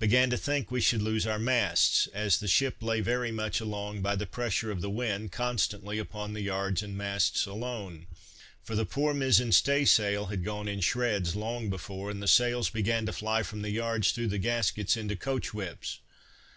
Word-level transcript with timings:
Began 0.00 0.28
to 0.30 0.36
think 0.36 0.72
we 0.72 0.80
should 0.80 1.02
lose 1.02 1.24
our 1.24 1.38
masts, 1.38 2.08
as 2.12 2.40
the 2.40 2.48
ship 2.48 2.82
lay 2.82 3.00
very 3.00 3.30
much 3.30 3.60
along, 3.60 4.02
by 4.02 4.16
the 4.16 4.26
pressure 4.26 4.72
of 4.72 4.80
the 4.80 4.90
wind 4.90 5.30
constantly 5.30 6.00
upon 6.00 6.32
the 6.32 6.40
yards 6.40 6.82
and 6.82 6.98
masts 6.98 7.46
alone: 7.46 8.06
for 8.60 8.74
the 8.74 8.84
poor 8.84 9.14
mizen 9.14 9.52
stay 9.52 9.84
sail 9.84 10.26
had 10.26 10.42
gone 10.42 10.66
in 10.66 10.80
shreds 10.80 11.36
long 11.36 11.70
before, 11.70 12.10
and 12.10 12.20
the 12.20 12.26
sails 12.26 12.70
began 12.70 13.06
to 13.06 13.12
fly 13.12 13.44
from 13.44 13.62
the 13.62 13.70
yards 13.70 14.10
through 14.10 14.26
the 14.26 14.36
gaskets 14.38 14.96
into 14.96 15.14
coach 15.14 15.54
whips. 15.54 16.00